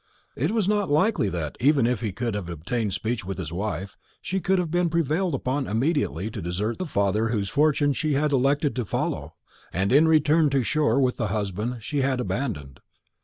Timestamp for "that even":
1.29-1.85